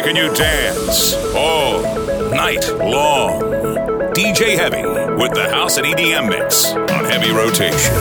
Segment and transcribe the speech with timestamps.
[0.00, 1.80] making you dance all
[2.32, 3.40] night long.
[4.12, 4.82] DJ Heavy
[5.14, 7.94] with the House and EDM mix on heavy rotation.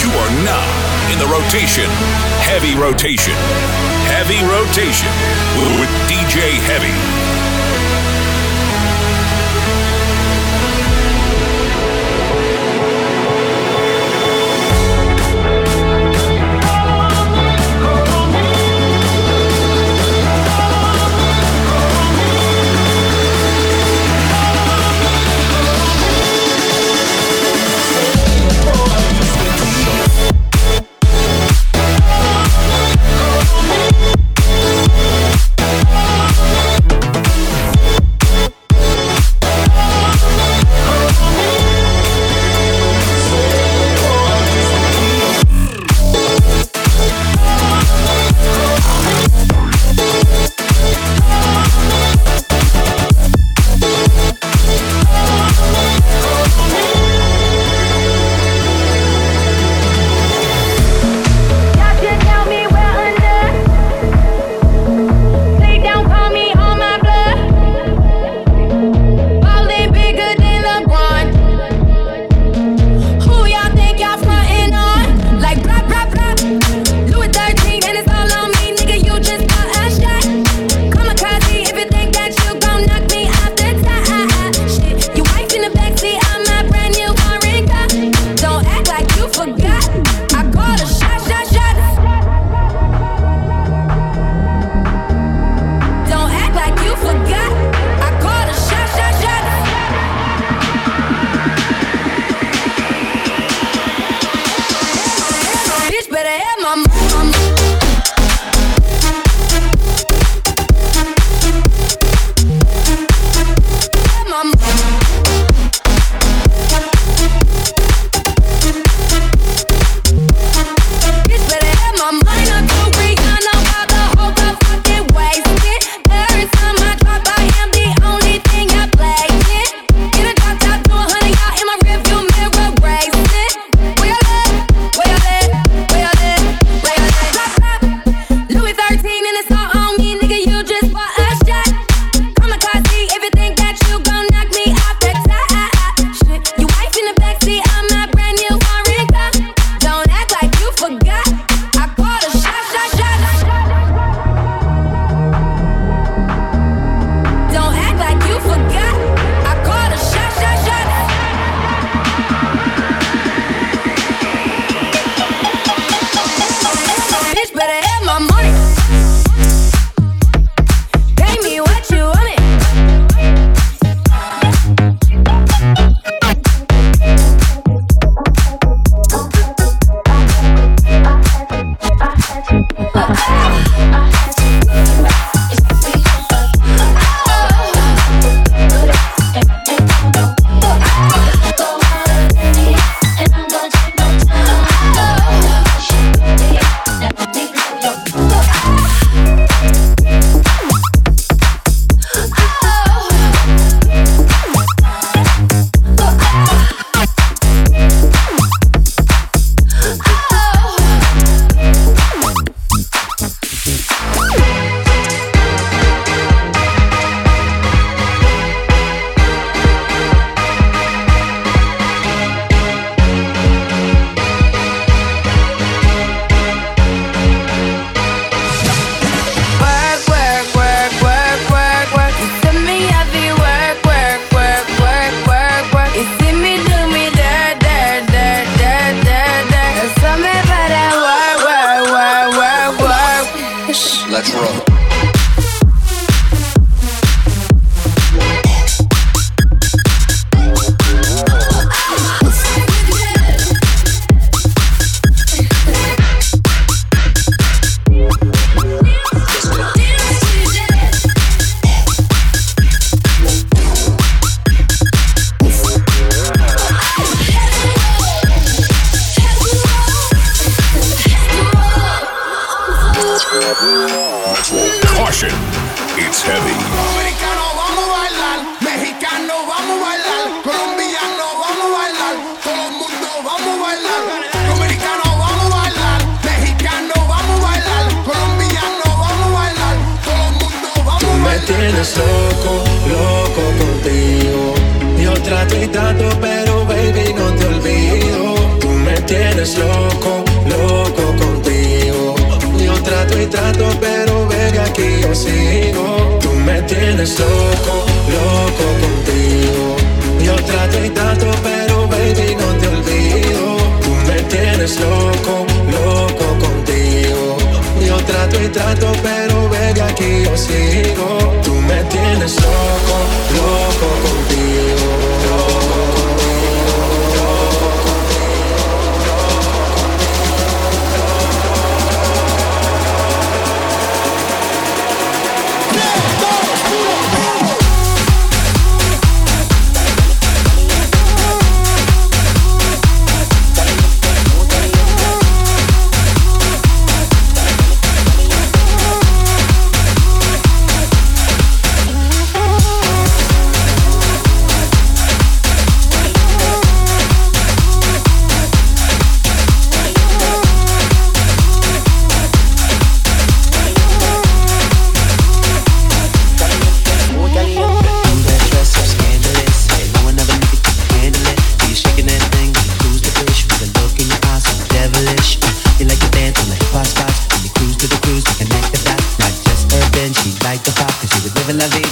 [0.00, 1.90] You are now in the rotation.
[2.40, 3.34] Heavy rotation.
[4.16, 5.10] Heavy rotation
[5.80, 7.13] with DJ Heavy.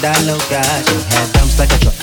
[0.03, 2.02] that low, got your head dumps like a truck.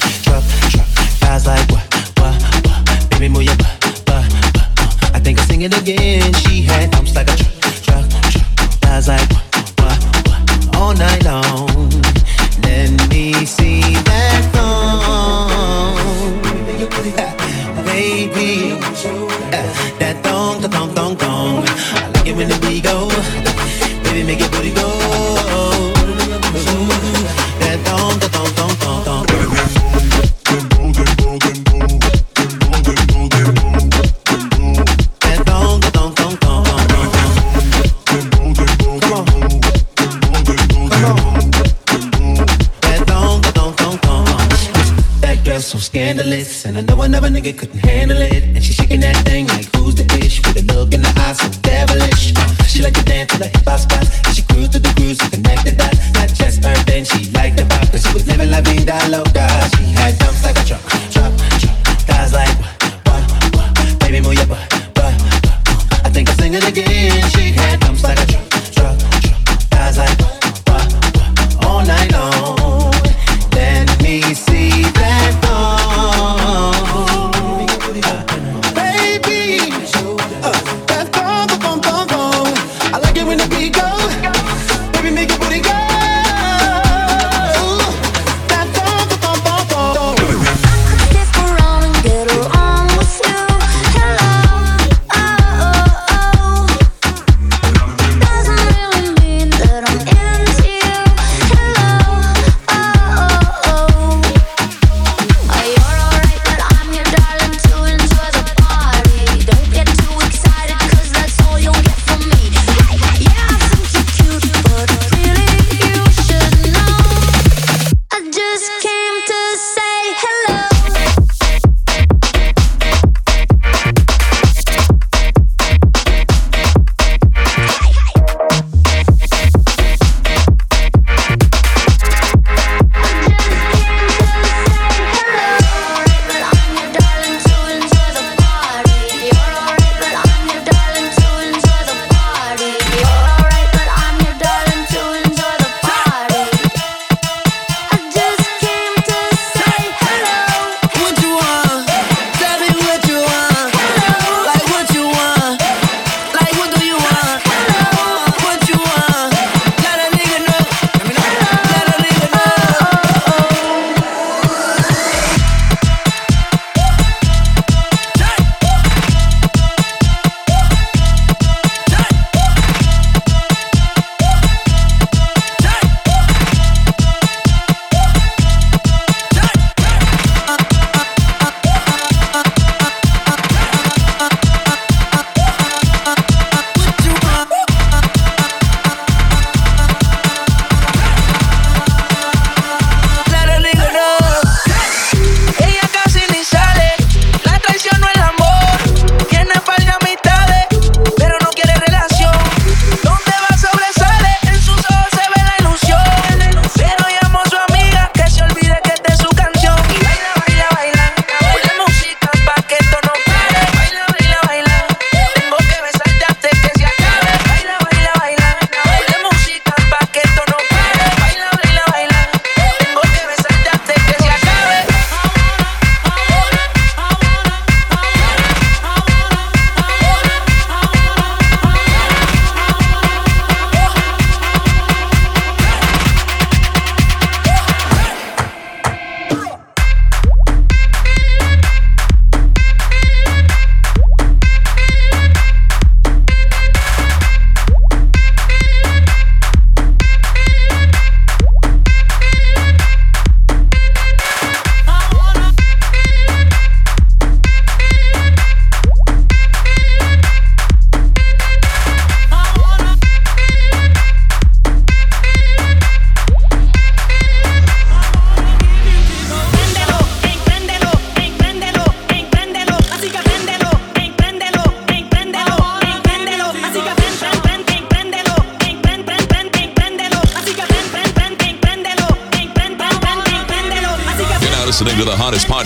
[45.69, 46.65] so scandalous.
[46.65, 48.43] And I know another nigga couldn't handle it.
[48.43, 51.37] And she shaking that thing like who's the bitch with a look in the eyes
[51.37, 52.33] so devilish.
[52.35, 53.79] Uh, she like to dance to the hip hop.
[54.25, 56.13] And she cruised to the grooves so connected that dots.
[56.13, 57.91] Not just urban, she like the pop.
[57.91, 59.48] Cause she was living la vida loca.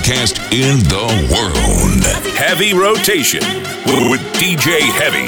[0.04, 2.36] Podcast in the world.
[2.36, 3.42] Heavy Rotation
[4.12, 5.26] with DJ Heavy.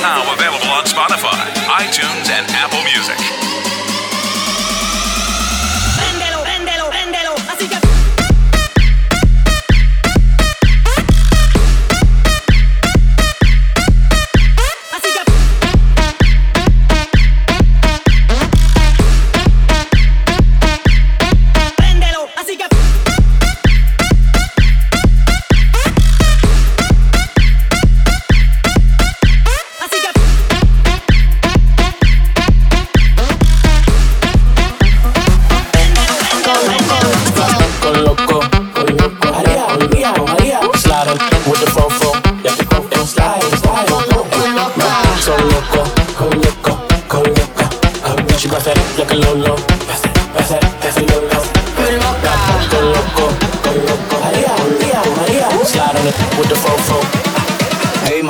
[0.00, 3.41] Now available on Spotify, iTunes, and Apple Music.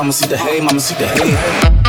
[0.02, 1.81] mama see the hay, mama see the hay.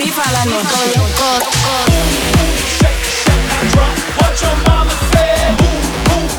[0.00, 0.80] FIFA la noche.
[2.78, 5.52] Shake, shake, and drop what your mama said.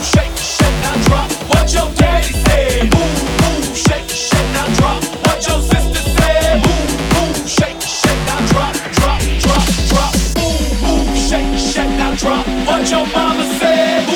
[0.01, 2.89] Shake, shake, drop what your daddy said.
[2.89, 6.57] Boom, boom, shake, shake, now drop what your sister said.
[7.45, 10.13] Shake, shake, drop, drop, drop, drop.
[11.29, 14.09] Shake, shake, drop what your mama said.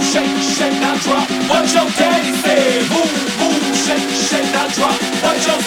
[0.00, 2.88] Shake, shake, drop what your daddy said.
[3.84, 5.60] Shake, shake, drop what your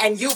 [0.00, 0.30] and you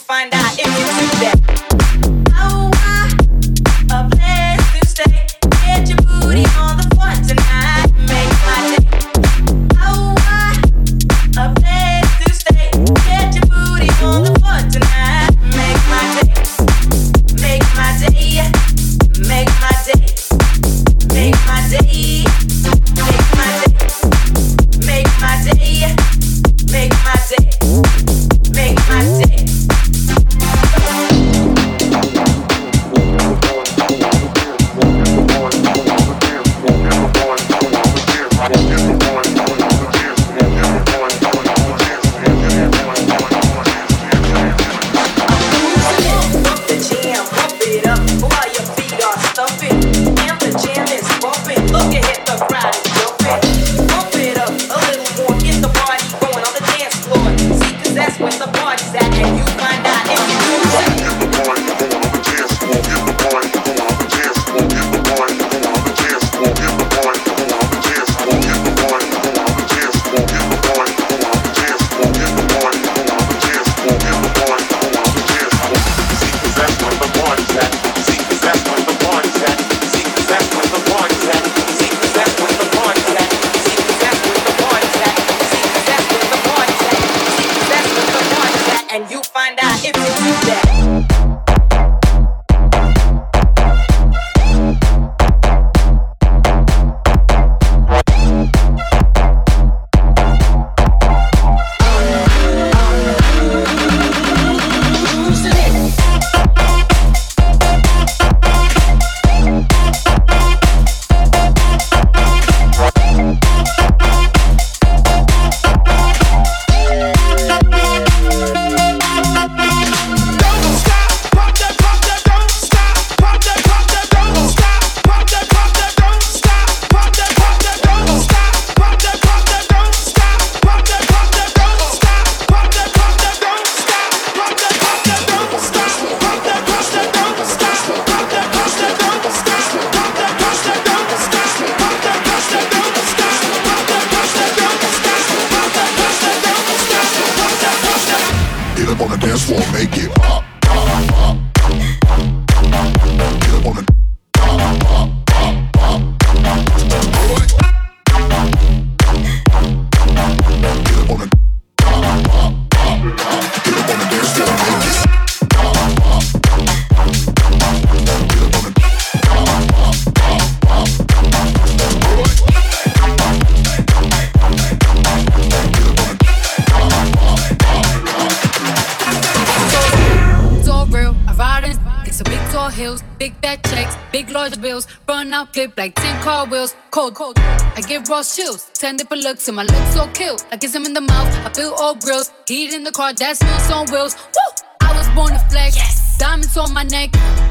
[187.13, 187.39] cold, cold.
[187.77, 190.39] I give Ross chills, 10 different looks, and my looks so kill.
[190.51, 192.31] I kiss him in the mouth, I feel all grills.
[192.47, 194.17] Heat in the car, that smells on wheels.
[194.17, 194.65] Woo!
[194.81, 196.17] I was born to flex, yes.
[196.19, 197.11] diamonds on my neck.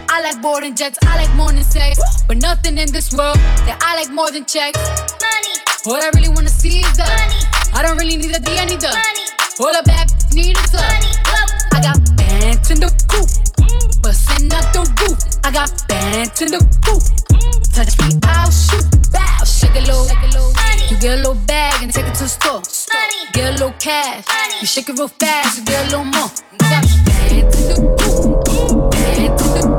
[0.10, 2.00] I like boarding jets, I like more than sex.
[2.28, 3.38] But nothing in this world
[3.68, 4.80] that I like more than checks.
[5.22, 5.54] Money.
[5.86, 7.40] What I really wanna see is the money.
[7.74, 9.26] I don't really need a D, I need the money.
[9.60, 11.14] Hold up back, need a money.
[11.74, 13.30] I got bands in the coop,
[14.04, 15.18] bustin' out the roof.
[15.44, 17.02] I got bands in the coop.
[17.74, 18.86] Touch me, I'll shoot.
[19.12, 20.08] Bow, shake a little.
[20.90, 22.62] You get a little bag and take it to the store.
[23.32, 24.26] Get a little cash.
[24.62, 26.30] You shake it real fast, you get a little more.
[26.60, 28.92] Got bands in the coop.
[28.92, 29.73] Bands in the coop.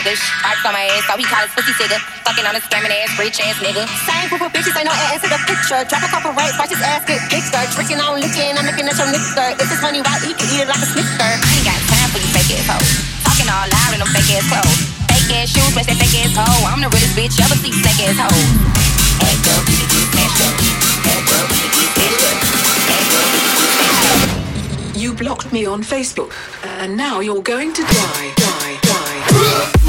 [0.00, 0.20] Five, six figures.
[0.44, 1.98] Arts on my ass, so he call his pussy figure.
[2.24, 3.84] Fucking on a scamming ass, rich ass nigga.
[4.08, 5.80] Same group of bitches, ain't no ass in the picture.
[5.88, 7.64] Drop a couple rates, watch his ass get bigger.
[7.74, 9.60] Tricking on licking, I'm looking at your nigga.
[9.60, 11.20] If it's money right, he can eat it like a snicker.
[11.20, 12.90] I ain't got time for you fake ass hoes.
[13.24, 14.88] Talking all loud in them fake ass clothes.
[15.10, 16.64] Fake ass shoes, match that fake ass hoe.
[16.68, 18.48] I'm the realest bitch ever see fake ass hoes.
[19.20, 20.54] Act up, get smashed up.
[21.04, 22.36] Act up, get smashed up.
[22.88, 24.96] Act up, get smashed up.
[24.96, 26.32] You blocked me on Facebook,
[26.62, 29.09] and now you're going to die, die, die.
[29.50, 29.80] Yeah.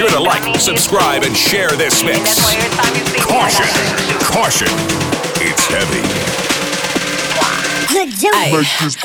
[0.00, 2.40] Sure to like, subscribe, and share this mix.
[3.20, 3.66] Caution,
[4.24, 4.68] caution,
[5.42, 6.49] it's heavy.
[7.90, 8.54] Ay,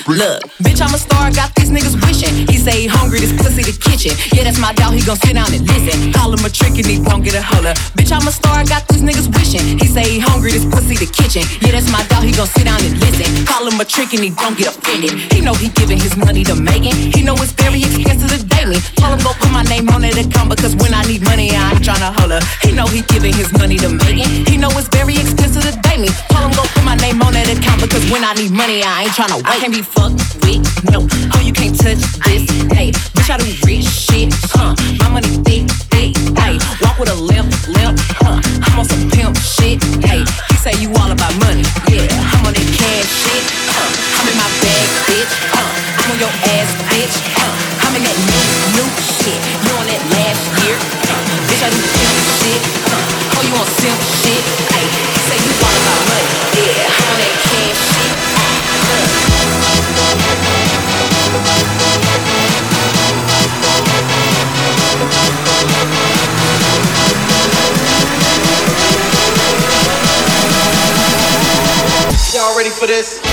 [0.05, 2.45] look, bitch, I'm a star, got these niggas wishing.
[2.45, 4.13] He say he hungry, this pussy the kitchen.
[4.29, 6.13] Yeah, that's my dog, he gon' sit down and listen.
[6.13, 7.73] Call him a trick and he don't get a holler.
[7.97, 9.81] Bitch, I'm a star, got these niggas wishing.
[9.81, 11.41] He say he hungry, this pussy the kitchen.
[11.65, 13.25] Yeah, that's my dog, he gon' sit down and listen.
[13.49, 15.17] Call him a trick and he don't get offended.
[15.33, 16.93] He know he giving his money to Megan.
[16.93, 18.77] He know it's very expensive to date me.
[19.01, 21.73] Tell him go put my name on that account because when I need money, I
[21.73, 22.39] ain't tryna holler.
[22.61, 24.45] He know he giving his money to Megan.
[24.45, 26.13] He know it's very expensive to date me.
[26.29, 26.94] Tell him go put my
[28.15, 29.47] when I need money, I ain't tryna wait.
[29.51, 31.03] I can't be fucked with, no.
[31.35, 32.95] Oh, you can't touch this, hey.
[33.11, 34.71] Bitch, I do rich shit, huh?
[35.03, 36.55] My money thick, thick, hey.
[36.79, 38.39] Walk with a limp, limp, huh?
[38.63, 40.23] I'm on some pimp shit, hey.
[40.47, 40.94] He say you
[72.87, 73.24] です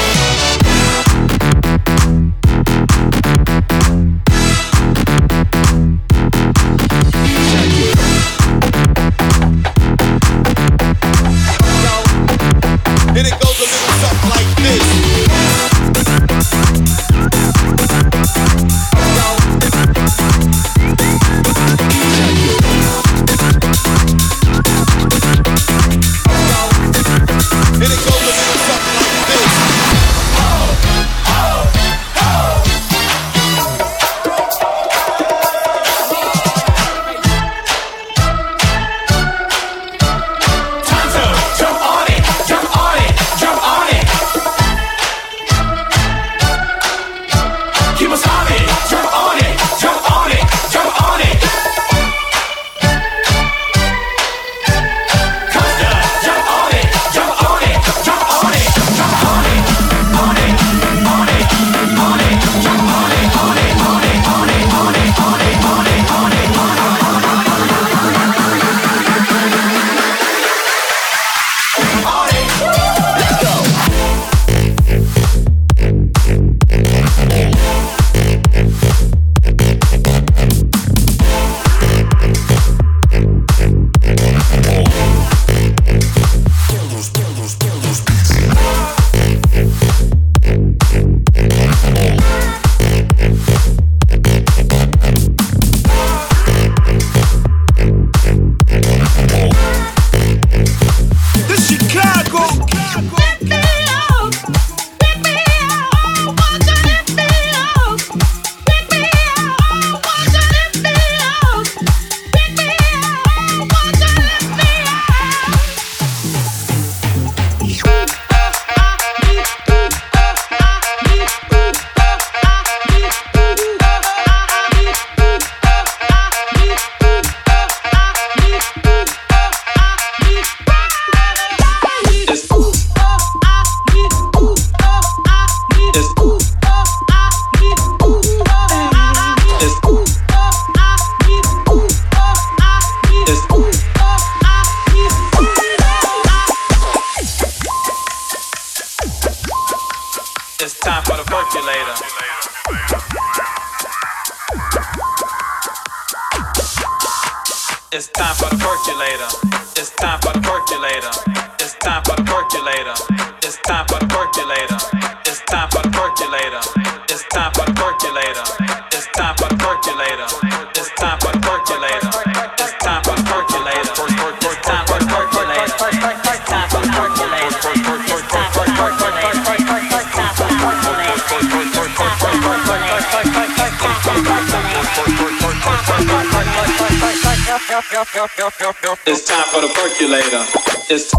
[189.05, 190.45] It's time for the percolator.
[190.90, 191.12] It's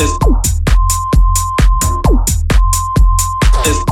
[0.00, 0.14] it's
[3.64, 3.84] it's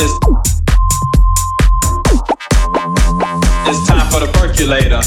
[0.00, 0.18] it's
[3.68, 5.00] it's time for the percolator.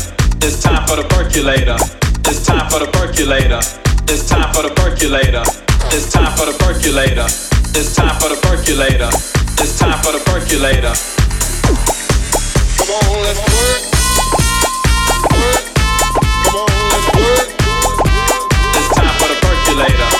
[0.45, 1.77] It's time for the percolator.
[2.29, 3.84] It's time for the percolator.
[4.07, 5.41] It's time for the percolator.
[5.91, 7.25] It's time for the percolator.
[7.73, 9.09] It's time for the percolator.
[9.61, 10.93] It's time for the percolator.
[12.77, 13.81] Come on, let's work.
[15.33, 15.65] work.
[16.45, 17.49] Come on, let's work.
[18.77, 20.14] It's time for the percolator.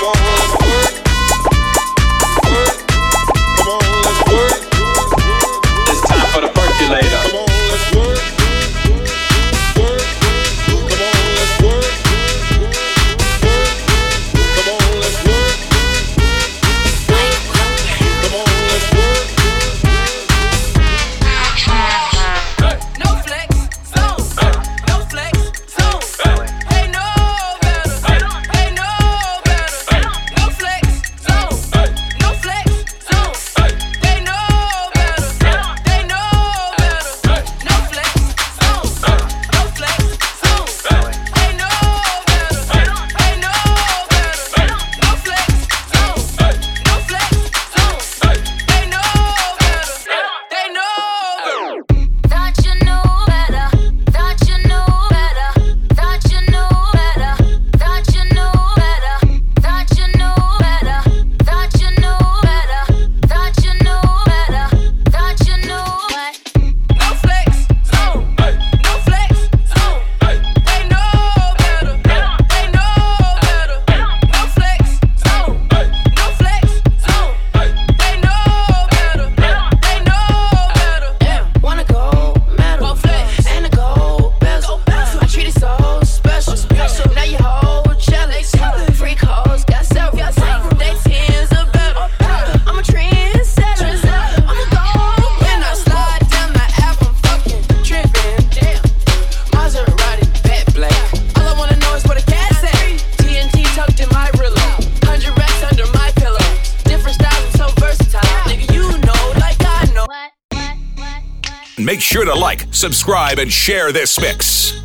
[112.75, 114.81] subscribe, and share this mix.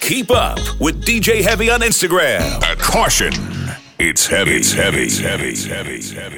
[0.00, 2.40] Keep up with DJ Heavy on Instagram.
[2.70, 3.32] A caution.
[3.98, 4.56] It's heavy.
[4.56, 5.04] It's heavy.
[5.04, 5.48] It's heavy.
[5.50, 5.94] It's heavy.
[5.94, 6.29] It's heavy.